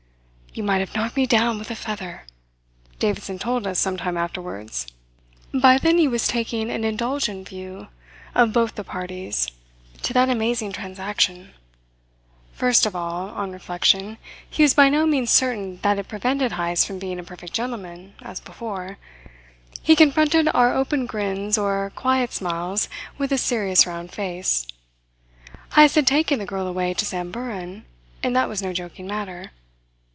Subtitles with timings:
[0.53, 2.23] "You might have knocked me down with a feather,"
[2.99, 4.85] Davidson told us some time afterwards.
[5.53, 7.87] By then he was taking an indulgent view
[8.35, 9.47] of both the parties
[10.03, 11.53] to that amazing transaction.
[12.51, 14.17] First of all, on reflection,
[14.49, 18.15] he was by no means certain that it prevented Heyst from being a perfect gentleman,
[18.21, 18.97] as before.
[19.81, 24.67] He confronted our open grins or quiet smiles with a serious round face.
[25.75, 27.85] Heyst had taken the girl away to Samburan;
[28.21, 29.51] and that was no joking matter.